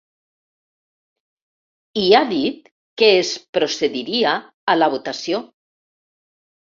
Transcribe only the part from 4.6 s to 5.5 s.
a la votació.